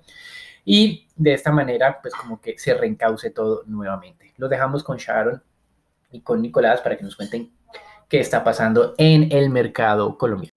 Y 0.64 1.08
de 1.16 1.34
esta 1.34 1.50
manera, 1.50 1.98
pues 2.00 2.14
como 2.14 2.40
que 2.40 2.56
se 2.58 2.74
reencauce 2.74 3.30
todo 3.30 3.64
nuevamente. 3.66 4.32
Los 4.36 4.48
dejamos 4.48 4.84
con 4.84 4.98
Sharon 4.98 5.42
y 6.14 6.20
con 6.20 6.40
Nicolás 6.40 6.80
para 6.80 6.96
que 6.96 7.02
nos 7.02 7.16
cuenten 7.16 7.50
qué 8.08 8.20
está 8.20 8.44
pasando 8.44 8.94
en 8.98 9.32
el 9.32 9.50
mercado 9.50 10.16
colombiano. 10.16 10.54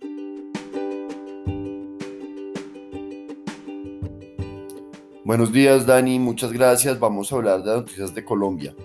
Buenos 5.26 5.52
días 5.52 5.86
Dani, 5.86 6.20
muchas 6.20 6.54
gracias. 6.54 7.00
Vamos 7.00 7.32
a 7.32 7.36
hablar 7.36 7.64
de 7.64 7.72
las 7.72 7.78
noticias 7.78 8.14
de 8.14 8.24
Colombia. 8.24 8.76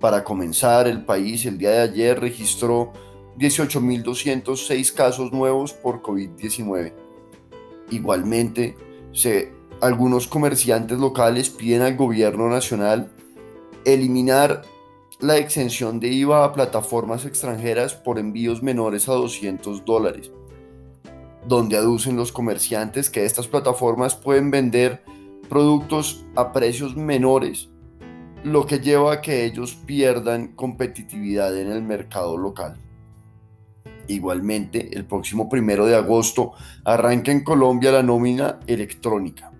Para 0.00 0.24
comenzar, 0.24 0.88
el 0.88 1.04
país 1.04 1.46
el 1.46 1.56
día 1.56 1.70
de 1.70 1.80
ayer 1.80 2.20
registró 2.20 2.92
18.206 3.38 4.92
casos 4.92 5.32
nuevos 5.32 5.72
por 5.72 6.02
COVID-19. 6.02 6.92
Igualmente, 7.90 8.76
se, 9.12 9.52
algunos 9.80 10.26
comerciantes 10.26 10.98
locales 10.98 11.48
piden 11.48 11.82
al 11.82 11.96
gobierno 11.96 12.48
nacional 12.48 13.10
eliminar 13.84 14.62
la 15.20 15.38
exención 15.38 15.98
de 15.98 16.08
IVA 16.08 16.44
a 16.44 16.52
plataformas 16.52 17.24
extranjeras 17.24 17.94
por 17.94 18.18
envíos 18.18 18.62
menores 18.62 19.08
a 19.08 19.12
200 19.12 19.84
dólares, 19.84 20.30
donde 21.46 21.76
aducen 21.76 22.16
los 22.16 22.32
comerciantes 22.32 23.08
que 23.08 23.24
estas 23.24 23.48
plataformas 23.48 24.14
pueden 24.14 24.50
vender 24.50 25.02
productos 25.48 26.26
a 26.34 26.52
precios 26.52 26.96
menores, 26.96 27.70
lo 28.44 28.66
que 28.66 28.78
lleva 28.78 29.14
a 29.14 29.20
que 29.22 29.46
ellos 29.46 29.74
pierdan 29.86 30.48
competitividad 30.48 31.58
en 31.58 31.70
el 31.70 31.82
mercado 31.82 32.36
local. 32.36 32.76
Igualmente, 34.08 34.96
el 34.96 35.06
próximo 35.06 35.48
primero 35.48 35.86
de 35.86 35.96
agosto 35.96 36.52
arranca 36.84 37.32
en 37.32 37.42
Colombia 37.42 37.90
la 37.90 38.02
nómina 38.02 38.60
electrónica. 38.66 39.50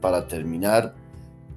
Para 0.00 0.26
terminar, 0.26 0.94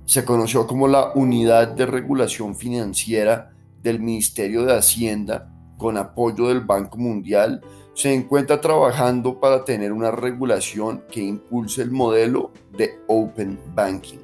se 0.05 0.23
conoció 0.23 0.67
como 0.67 0.87
la 0.87 1.11
Unidad 1.15 1.69
de 1.69 1.85
Regulación 1.85 2.55
Financiera 2.55 3.51
del 3.81 3.99
Ministerio 3.99 4.63
de 4.63 4.77
Hacienda, 4.77 5.51
con 5.77 5.97
apoyo 5.97 6.47
del 6.47 6.61
Banco 6.61 6.97
Mundial, 6.97 7.61
se 7.93 8.13
encuentra 8.13 8.59
trabajando 8.61 9.39
para 9.39 9.63
tener 9.63 9.91
una 9.93 10.11
regulación 10.11 11.03
que 11.09 11.21
impulse 11.21 11.81
el 11.81 11.91
modelo 11.91 12.51
de 12.77 12.99
Open 13.07 13.59
Banking. 13.73 14.19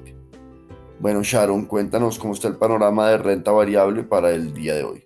Bueno, 1.00 1.22
Sharon, 1.22 1.66
cuéntanos 1.66 2.18
cómo 2.18 2.34
está 2.34 2.48
el 2.48 2.56
panorama 2.56 3.08
de 3.08 3.18
renta 3.18 3.50
variable 3.50 4.04
para 4.04 4.30
el 4.30 4.54
día 4.54 4.74
de 4.74 4.84
hoy. 4.84 5.04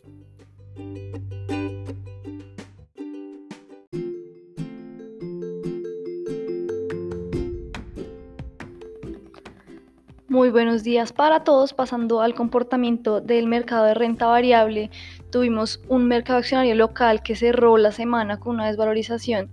Muy 10.36 10.50
buenos 10.50 10.84
días 10.84 11.14
para 11.14 11.44
todos. 11.44 11.72
Pasando 11.72 12.20
al 12.20 12.34
comportamiento 12.34 13.22
del 13.22 13.46
mercado 13.46 13.86
de 13.86 13.94
renta 13.94 14.26
variable, 14.26 14.90
tuvimos 15.30 15.80
un 15.88 16.08
mercado 16.08 16.40
accionario 16.40 16.74
local 16.74 17.22
que 17.22 17.34
cerró 17.34 17.78
la 17.78 17.90
semana 17.90 18.38
con 18.38 18.56
una 18.56 18.66
desvalorización 18.66 19.48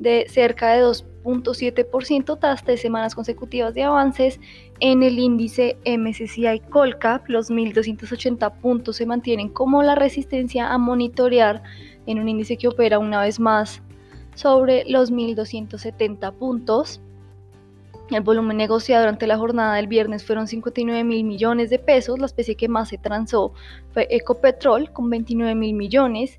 de 0.00 0.26
cerca 0.28 0.72
de 0.72 0.82
2.7% 0.82 2.36
tras 2.40 2.64
tres 2.64 2.80
semanas 2.80 3.14
consecutivas 3.14 3.74
de 3.74 3.84
avances. 3.84 4.40
En 4.80 5.04
el 5.04 5.20
índice 5.20 5.76
MSCI 5.86 6.62
Colcap, 6.68 7.28
los 7.28 7.48
1.280 7.48 8.58
puntos 8.58 8.96
se 8.96 9.06
mantienen 9.06 9.48
como 9.50 9.84
la 9.84 9.94
resistencia 9.94 10.72
a 10.72 10.78
monitorear 10.78 11.62
en 12.06 12.18
un 12.18 12.28
índice 12.28 12.56
que 12.56 12.66
opera 12.66 12.98
una 12.98 13.20
vez 13.20 13.38
más 13.38 13.82
sobre 14.34 14.82
los 14.88 15.12
1.270 15.12 16.32
puntos. 16.32 17.00
El 18.10 18.20
volumen 18.20 18.58
negociado 18.58 19.02
durante 19.02 19.26
la 19.26 19.38
jornada 19.38 19.76
del 19.76 19.86
viernes 19.86 20.24
fueron 20.24 20.46
59 20.46 21.04
mil 21.04 21.24
millones 21.24 21.70
de 21.70 21.78
pesos. 21.78 22.18
La 22.18 22.26
especie 22.26 22.54
que 22.54 22.68
más 22.68 22.90
se 22.90 22.98
transó 22.98 23.54
fue 23.92 24.06
Ecopetrol 24.10 24.92
con 24.92 25.08
29 25.08 25.54
mil 25.54 25.74
millones, 25.74 26.38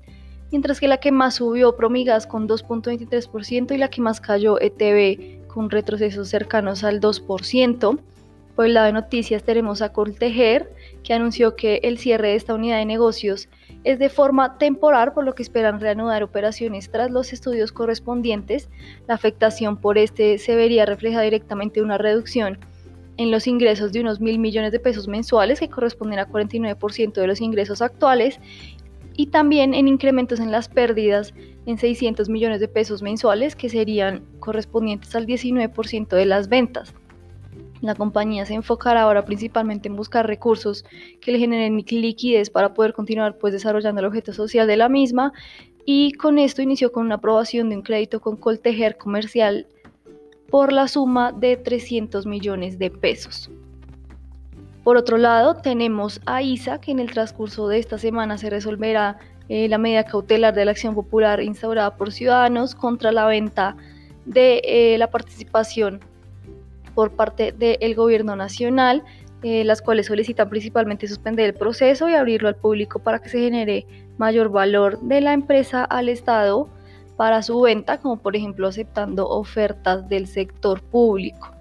mientras 0.52 0.78
que 0.78 0.86
la 0.86 0.98
que 0.98 1.10
más 1.10 1.34
subió 1.34 1.76
Promigas 1.76 2.26
con 2.26 2.48
2.23% 2.48 3.74
y 3.74 3.78
la 3.78 3.90
que 3.90 4.00
más 4.00 4.20
cayó 4.20 4.60
ETB 4.60 5.46
con 5.48 5.68
retrocesos 5.68 6.28
cercanos 6.28 6.84
al 6.84 7.00
2%. 7.00 7.98
Por 8.54 8.66
el 8.66 8.74
lado 8.74 8.86
de 8.86 8.92
noticias 8.92 9.42
tenemos 9.42 9.82
a 9.82 9.92
Coltejer, 9.92 10.72
que 11.02 11.14
anunció 11.14 11.56
que 11.56 11.80
el 11.82 11.98
cierre 11.98 12.28
de 12.28 12.36
esta 12.36 12.54
unidad 12.54 12.78
de 12.78 12.86
negocios 12.86 13.48
es 13.86 14.00
de 14.00 14.08
forma 14.08 14.58
temporal, 14.58 15.12
por 15.12 15.24
lo 15.24 15.36
que 15.36 15.44
esperan 15.44 15.80
reanudar 15.80 16.24
operaciones 16.24 16.90
tras 16.90 17.08
los 17.12 17.32
estudios 17.32 17.70
correspondientes. 17.70 18.68
La 19.06 19.14
afectación 19.14 19.76
por 19.76 19.96
este 19.96 20.38
se 20.38 20.56
vería 20.56 20.84
reflejada 20.84 21.22
directamente 21.22 21.78
en 21.78 21.86
una 21.86 21.96
reducción 21.96 22.58
en 23.16 23.30
los 23.30 23.46
ingresos 23.46 23.92
de 23.92 24.00
unos 24.00 24.20
mil 24.20 24.40
millones 24.40 24.72
de 24.72 24.80
pesos 24.80 25.06
mensuales, 25.06 25.60
que 25.60 25.70
corresponden 25.70 26.18
a 26.18 26.26
49% 26.26 27.12
de 27.12 27.26
los 27.28 27.40
ingresos 27.40 27.80
actuales, 27.80 28.40
y 29.14 29.28
también 29.28 29.72
en 29.72 29.86
incrementos 29.86 30.40
en 30.40 30.50
las 30.50 30.68
pérdidas 30.68 31.32
en 31.64 31.78
600 31.78 32.28
millones 32.28 32.58
de 32.58 32.66
pesos 32.66 33.02
mensuales, 33.02 33.54
que 33.54 33.68
serían 33.68 34.24
correspondientes 34.40 35.14
al 35.14 35.26
19% 35.26 36.08
de 36.08 36.26
las 36.26 36.48
ventas. 36.48 36.92
La 37.86 37.94
compañía 37.94 38.44
se 38.44 38.54
enfocará 38.54 39.02
ahora 39.02 39.24
principalmente 39.24 39.88
en 39.88 39.94
buscar 39.94 40.26
recursos 40.26 40.84
que 41.20 41.30
le 41.30 41.38
generen 41.38 41.76
liquidez 41.76 42.50
para 42.50 42.74
poder 42.74 42.92
continuar 42.92 43.38
pues, 43.38 43.52
desarrollando 43.52 44.00
el 44.00 44.08
objeto 44.08 44.32
social 44.32 44.66
de 44.66 44.76
la 44.76 44.88
misma 44.88 45.32
y 45.84 46.12
con 46.14 46.40
esto 46.40 46.62
inició 46.62 46.90
con 46.90 47.06
una 47.06 47.14
aprobación 47.14 47.70
de 47.70 47.76
un 47.76 47.82
crédito 47.82 48.20
con 48.20 48.36
Coltejer 48.36 48.98
Comercial 48.98 49.68
por 50.50 50.72
la 50.72 50.88
suma 50.88 51.30
de 51.30 51.56
300 51.56 52.26
millones 52.26 52.76
de 52.80 52.90
pesos. 52.90 53.50
Por 54.82 54.96
otro 54.96 55.16
lado, 55.16 55.54
tenemos 55.54 56.20
a 56.26 56.42
ISA, 56.42 56.80
que 56.80 56.90
en 56.90 56.98
el 56.98 57.12
transcurso 57.12 57.68
de 57.68 57.78
esta 57.78 57.98
semana 57.98 58.36
se 58.36 58.50
resolverá 58.50 59.18
eh, 59.48 59.68
la 59.68 59.78
medida 59.78 60.04
cautelar 60.04 60.54
de 60.54 60.64
la 60.64 60.72
acción 60.72 60.96
popular 60.96 61.40
instaurada 61.40 61.96
por 61.96 62.10
ciudadanos 62.10 62.74
contra 62.74 63.12
la 63.12 63.26
venta 63.26 63.76
de 64.24 64.60
eh, 64.64 64.98
la 64.98 65.08
participación 65.08 66.00
por 66.96 67.12
parte 67.12 67.52
del 67.52 67.94
gobierno 67.94 68.34
nacional, 68.36 69.04
eh, 69.42 69.64
las 69.64 69.82
cuales 69.82 70.06
solicitan 70.06 70.48
principalmente 70.48 71.06
suspender 71.06 71.44
el 71.44 71.54
proceso 71.54 72.08
y 72.08 72.14
abrirlo 72.14 72.48
al 72.48 72.56
público 72.56 72.98
para 73.00 73.20
que 73.20 73.28
se 73.28 73.38
genere 73.38 73.86
mayor 74.16 74.48
valor 74.48 74.98
de 75.02 75.20
la 75.20 75.34
empresa 75.34 75.84
al 75.84 76.08
Estado 76.08 76.70
para 77.16 77.42
su 77.42 77.60
venta, 77.60 77.98
como 77.98 78.16
por 78.16 78.34
ejemplo 78.34 78.66
aceptando 78.66 79.28
ofertas 79.28 80.08
del 80.08 80.26
sector 80.26 80.82
público. 80.82 81.55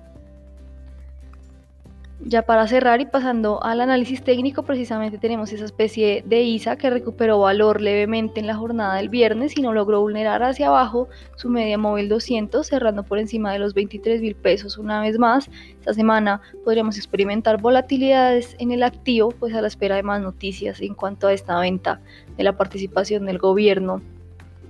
Ya 2.21 2.43
para 2.43 2.65
cerrar 2.67 3.01
y 3.01 3.05
pasando 3.05 3.61
al 3.61 3.81
análisis 3.81 4.23
técnico, 4.23 4.63
precisamente 4.63 5.17
tenemos 5.17 5.51
esa 5.51 5.65
especie 5.65 6.23
de 6.25 6.43
ISA 6.43 6.77
que 6.77 6.89
recuperó 6.89 7.39
valor 7.39 7.81
levemente 7.81 8.39
en 8.39 8.47
la 8.47 8.55
jornada 8.55 8.95
del 8.95 9.09
viernes 9.09 9.57
y 9.57 9.61
no 9.61 9.73
logró 9.73 9.99
vulnerar 9.99 10.41
hacia 10.41 10.67
abajo 10.67 11.09
su 11.35 11.49
media 11.49 11.77
móvil 11.77 12.07
200, 12.07 12.65
cerrando 12.65 13.03
por 13.03 13.19
encima 13.19 13.51
de 13.51 13.59
los 13.59 13.73
23 13.73 14.21
mil 14.21 14.33
pesos 14.33 14.77
una 14.77 15.01
vez 15.01 15.19
más. 15.19 15.49
Esta 15.79 15.93
semana 15.93 16.41
podríamos 16.63 16.97
experimentar 16.97 17.61
volatilidades 17.61 18.55
en 18.59 18.71
el 18.71 18.83
activo, 18.83 19.31
pues 19.31 19.53
a 19.53 19.61
la 19.61 19.67
espera 19.67 19.97
de 19.97 20.03
más 20.03 20.21
noticias 20.21 20.81
en 20.81 20.95
cuanto 20.95 21.27
a 21.27 21.33
esta 21.33 21.59
venta 21.59 21.99
de 22.37 22.43
la 22.45 22.57
participación 22.57 23.25
del 23.25 23.39
gobierno 23.39 24.01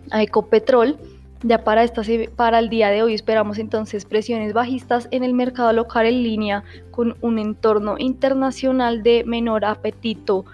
a 0.10 0.24
Ecopetrol 0.24 0.98
ya 1.44 1.64
para, 1.64 1.84
esta, 1.84 2.02
para 2.36 2.60
el 2.60 2.70
día 2.70 2.90
de 2.90 3.04
hoy 3.04 3.14
esperamos 3.14 3.60
entonces 3.60 4.06
presiones 4.06 4.54
bajistas 4.54 5.08
en 5.12 5.24
el 5.24 5.34
mercado 5.34 5.74
local 5.74 6.06
en 6.06 6.24
línea 6.24 6.64
con 6.92 7.16
un 7.22 7.40
entorno 7.40 7.96
internacional 7.98 9.04
de 9.04 9.24
menor 9.26 9.66
apetito 9.66 10.46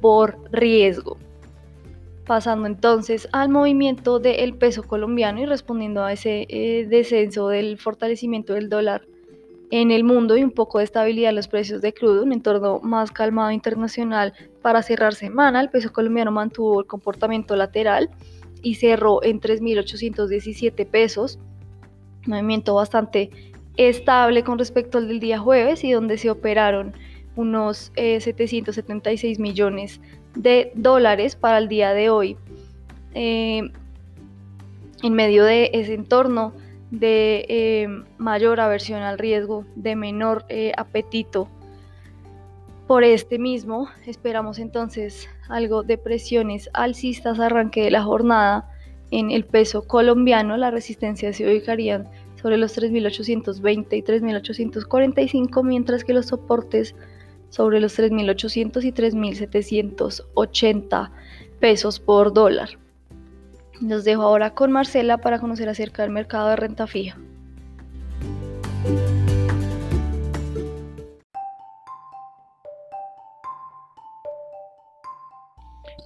por 0.00 0.38
riesgo. 0.52 1.18
Pasando 2.26 2.66
entonces 2.66 3.28
al 3.32 3.48
movimiento 3.48 4.20
del 4.20 4.54
peso 4.54 4.84
colombiano 4.84 5.40
y 5.40 5.46
respondiendo 5.46 6.04
a 6.04 6.12
ese 6.12 6.46
eh, 6.48 6.86
descenso 6.88 7.48
del 7.48 7.76
fortalecimiento 7.76 8.54
del 8.54 8.68
dólar 8.68 9.02
en 9.70 9.92
el 9.92 10.04
mundo 10.04 10.36
y 10.36 10.42
un 10.42 10.50
poco 10.50 10.78
de 10.78 10.84
estabilidad 10.84 11.30
en 11.30 11.36
los 11.36 11.48
precios 11.48 11.80
de 11.80 11.94
crudo, 11.94 12.24
un 12.24 12.32
entorno 12.32 12.80
más 12.80 13.12
calmado 13.12 13.52
internacional 13.52 14.32
para 14.62 14.82
cerrar 14.82 15.14
semana, 15.14 15.60
el 15.60 15.70
peso 15.70 15.92
colombiano 15.92 16.32
mantuvo 16.32 16.80
el 16.80 16.86
comportamiento 16.86 17.54
lateral 17.54 18.10
y 18.62 18.74
cerró 18.74 19.22
en 19.22 19.40
3.817 19.40 20.86
pesos, 20.86 21.38
movimiento 22.26 22.74
bastante 22.74 23.30
estable 23.76 24.42
con 24.42 24.58
respecto 24.58 24.98
al 24.98 25.08
del 25.08 25.20
día 25.20 25.38
jueves 25.38 25.84
y 25.84 25.92
donde 25.92 26.18
se 26.18 26.30
operaron 26.30 26.92
unos 27.36 27.92
776 27.94 29.38
eh, 29.38 29.40
millones 29.40 30.00
de 30.34 30.72
dólares 30.74 31.36
para 31.36 31.58
el 31.58 31.68
día 31.68 31.94
de 31.94 32.10
hoy. 32.10 32.36
Eh, 33.14 33.70
en 35.02 35.14
medio 35.14 35.44
de 35.44 35.70
ese 35.72 35.94
entorno 35.94 36.52
de 36.90 37.46
eh, 37.48 37.88
mayor 38.18 38.60
aversión 38.60 39.02
al 39.02 39.18
riesgo, 39.18 39.64
de 39.76 39.96
menor 39.96 40.44
apetito 40.76 41.48
por 42.90 43.04
este 43.04 43.38
mismo, 43.38 43.88
esperamos 44.04 44.58
entonces 44.58 45.28
algo 45.48 45.84
de 45.84 45.96
presiones 45.96 46.68
alcistas 46.72 47.38
arranque 47.38 47.84
de 47.84 47.92
la 47.92 48.02
jornada 48.02 48.68
en 49.12 49.30
el 49.30 49.44
peso 49.44 49.86
colombiano. 49.86 50.56
La 50.56 50.72
resistencia 50.72 51.32
se 51.32 51.46
ubicarían 51.46 52.08
sobre 52.42 52.56
los 52.56 52.76
3.820 52.76 53.96
y 53.96 54.02
3.845, 54.02 55.64
mientras 55.64 56.02
que 56.02 56.14
los 56.14 56.26
soportes 56.26 56.96
sobre 57.50 57.78
los 57.78 57.96
3.800 57.96 58.82
y 58.82 58.90
3.780 58.90 61.10
pesos 61.60 62.00
por 62.00 62.32
dólar. 62.32 62.70
Los 63.80 64.04
dejo 64.04 64.22
ahora 64.22 64.50
con 64.50 64.72
Marcela 64.72 65.16
para 65.16 65.38
conocer 65.38 65.68
acerca 65.70 66.02
del 66.02 66.10
mercado 66.10 66.50
de 66.50 66.56
renta 66.56 66.86
fija. 66.86 67.16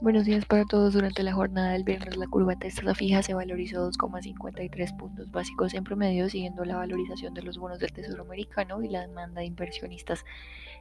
Buenos 0.01 0.25
días 0.25 0.45
para 0.45 0.65
todos. 0.67 0.93
Durante 0.93 1.25
la 1.25 1.33
jornada 1.33 1.73
del 1.73 1.83
viernes, 1.83 2.17
la 2.17 2.29
curva 2.29 2.55
de 2.55 2.71
tasa 2.71 2.95
fija 2.95 3.25
se 3.25 3.35
valorizó 3.35 3.91
2,53 3.91 4.97
puntos 4.97 5.31
básicos 5.33 5.75
en 5.75 5.83
promedio, 5.83 6.29
siguiendo 6.29 6.65
la 6.65 6.77
valorización 6.77 7.35
de 7.35 7.43
los 7.43 7.59
bonos 7.59 7.81
del 7.81 7.93
Tesoro 7.93 8.23
americano 8.23 8.83
y 8.85 8.89
la 8.89 9.01
demanda 9.01 9.41
de 9.41 9.47
inversionistas 9.47 10.25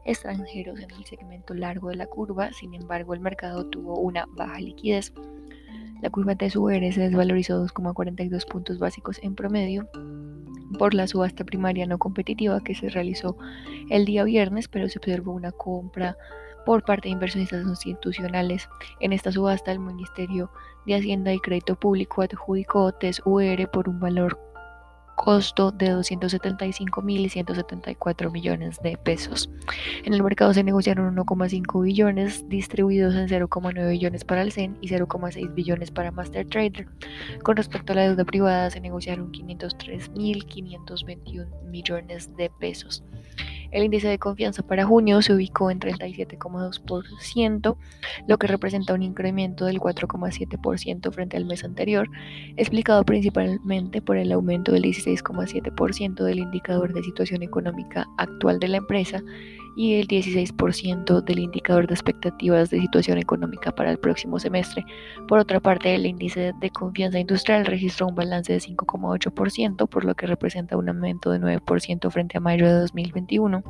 extranjeros 0.06 0.80
en 0.80 0.92
el 0.92 1.06
segmento 1.06 1.56
largo 1.56 1.90
de 1.90 1.96
la 1.96 2.06
curva. 2.06 2.54
Sin 2.54 2.76
embargo, 2.76 3.16
el 3.16 3.20
mercado 3.20 3.66
tuvo 3.66 3.98
una 4.00 4.28
baja 4.36 4.60
liquidez 4.60 5.12
la 6.04 6.10
curva 6.10 6.36
TSUR 6.36 6.92
se 6.92 7.00
desvalorizó 7.00 7.66
2,42 7.66 8.46
puntos 8.46 8.78
básicos 8.78 9.22
en 9.24 9.36
promedio 9.36 9.88
por 10.78 10.94
la 10.94 11.08
subasta 11.08 11.46
primaria 11.46 11.88
no 11.88 11.98
competitiva 11.98 12.60
que 12.62 12.76
se 12.76 12.90
realizó 12.90 13.38
el 13.90 14.04
día 14.04 14.26
viernes, 14.26 14.68
pero 14.68 14.90
se 14.90 15.00
observó 15.00 15.32
una 15.32 15.54
compra 15.54 16.18
por 16.66 16.84
parte 16.84 17.08
de 17.08 17.14
inversionistas 17.14 17.66
institucionales. 17.66 18.68
En 19.00 19.14
esta 19.14 19.32
subasta, 19.32 19.72
el 19.72 19.80
Ministerio 19.80 20.52
de 20.86 20.96
Hacienda 20.96 21.32
y 21.32 21.40
Crédito 21.40 21.76
Público 21.80 22.22
adjudicó 22.22 22.92
TES-UR 22.92 23.72
por 23.72 23.88
un 23.88 24.02
valor 24.02 24.38
costo 25.16 25.72
de 25.72 25.96
275.174 25.96 28.32
millones 28.32 28.80
de 28.82 28.98
pesos. 28.98 29.50
En 30.04 30.14
el 30.14 30.24
mercado 30.24 30.54
se 30.54 30.64
negociaron 30.64 31.16
1,5 31.16 31.84
billones 31.84 32.48
distribuidos 32.50 33.16
en 33.16 33.28
0,9 33.28 33.90
billones 33.90 34.24
para 34.24 34.42
el 34.42 34.52
CEN 34.52 34.78
y 34.82 34.90
0,6 34.90 35.54
billones 35.54 35.92
para 35.92 36.10
Master 36.12 36.48
Trader. 36.48 36.88
Con 37.44 37.58
respecto 37.58 37.94
a 37.94 37.96
la 37.96 38.04
deuda 38.04 38.26
privada 38.26 38.70
se 38.70 38.82
negociaron 38.82 39.32
503.521 39.32 41.48
millones 41.64 42.36
de 42.36 42.52
pesos. 42.60 43.04
El 43.74 43.84
índice 43.84 44.08
de 44.08 44.20
confianza 44.20 44.62
para 44.62 44.86
junio 44.86 45.24
se 45.24 45.34
ubicó 45.34 45.72
en 45.72 45.80
37,2%, 45.80 47.76
lo 48.28 48.38
que 48.38 48.48
representa 48.48 48.94
un 48.94 49.02
incremento 49.02 49.66
del 49.66 49.80
4,7% 49.80 51.12
frente 51.12 51.38
al 51.38 51.46
mes 51.46 51.64
anterior, 51.64 52.08
explicado 52.56 53.04
principalmente 53.04 54.00
por 54.00 54.18
el 54.18 54.32
aumento 54.32 54.72
del 54.72 54.84
16,7% 54.84 56.24
del 56.24 56.38
indicador 56.38 56.94
de 56.94 57.02
situación 57.02 57.42
económica 57.42 58.08
actual 58.18 58.60
de 58.60 58.68
la 58.68 58.78
empresa 58.78 59.24
y 59.76 59.96
el 59.96 60.08
16% 60.08 61.24
del 61.24 61.40
indicador 61.40 61.88
de 61.88 61.94
expectativas 61.94 62.70
de 62.70 62.80
situación 62.80 63.18
económica 63.18 63.72
para 63.72 63.92
el 63.92 63.98
próximo 63.98 64.40
semestre. 64.40 64.86
Por 65.28 65.40
otra 65.40 65.60
parte, 65.60 65.96
el 65.96 66.06
índice 66.06 66.54
de 66.60 66.70
confianza 66.70 67.20
industrial 67.20 67.66
registró 67.66 68.08
un 68.08 68.16
balance 68.16 68.54
de 68.54 68.60
5,8%, 68.60 69.88
por 69.88 70.06
lo 70.06 70.16
que 70.16 70.28
representa 70.28 70.78
un 70.78 70.90
aumento 70.90 71.32
de 71.32 71.40
9% 71.40 72.12
frente 72.12 72.38
a 72.38 72.42
mayo 72.42 72.68
de 72.68 72.74
2021. 72.74 73.64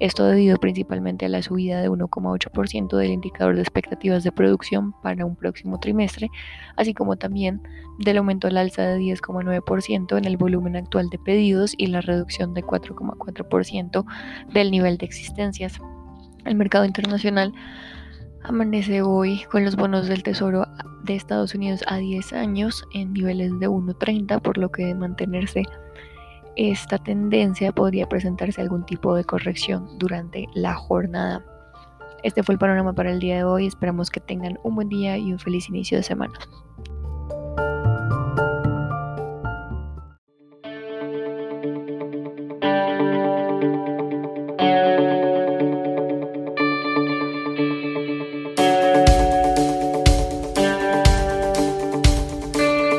Esto 0.00 0.26
debido 0.26 0.58
principalmente 0.58 1.26
a 1.26 1.28
la 1.28 1.42
subida 1.42 1.80
de 1.80 1.90
1,8% 1.90 2.96
del 2.96 3.10
indicador 3.10 3.56
de 3.56 3.62
expectativas 3.62 4.24
de 4.24 4.32
producción 4.32 4.92
para 5.02 5.26
un 5.26 5.36
próximo 5.36 5.78
trimestre, 5.80 6.28
así 6.76 6.94
como 6.94 7.16
también 7.16 7.60
del 8.02 8.18
aumento 8.18 8.48
al 8.48 8.56
alza 8.56 8.82
de 8.82 8.98
10,9% 8.98 10.18
en 10.18 10.24
el 10.24 10.36
volumen 10.36 10.76
actual 10.76 11.08
de 11.08 11.18
pedidos 11.18 11.74
y 11.76 11.86
la 11.86 12.00
reducción 12.00 12.54
de 12.54 12.62
4,4% 12.62 14.04
del 14.52 14.70
nivel 14.70 14.98
de 14.98 15.06
existencias. 15.06 15.78
El 16.44 16.56
mercado 16.56 16.84
internacional 16.84 17.52
amanece 18.42 19.02
hoy 19.02 19.42
con 19.50 19.64
los 19.64 19.76
bonos 19.76 20.08
del 20.08 20.22
Tesoro 20.22 20.66
de 21.04 21.14
Estados 21.14 21.54
Unidos 21.54 21.82
a 21.86 21.96
10 21.96 22.32
años 22.32 22.84
en 22.92 23.12
niveles 23.12 23.58
de 23.58 23.68
1,30, 23.68 24.40
por 24.40 24.58
lo 24.58 24.70
que 24.70 24.86
de 24.86 24.94
mantenerse 24.94 25.62
esta 26.56 26.98
tendencia 26.98 27.72
podría 27.72 28.08
presentarse 28.08 28.60
algún 28.60 28.84
tipo 28.84 29.14
de 29.14 29.24
corrección 29.24 29.98
durante 29.98 30.46
la 30.54 30.74
jornada. 30.74 31.44
Este 32.22 32.42
fue 32.42 32.54
el 32.54 32.58
panorama 32.58 32.92
para 32.92 33.10
el 33.10 33.20
día 33.20 33.36
de 33.36 33.44
hoy. 33.44 33.66
Esperamos 33.66 34.10
que 34.10 34.20
tengan 34.20 34.58
un 34.62 34.74
buen 34.74 34.88
día 34.88 35.16
y 35.16 35.32
un 35.32 35.38
feliz 35.38 35.68
inicio 35.68 35.96
de 35.96 36.04
semana. 36.04 36.34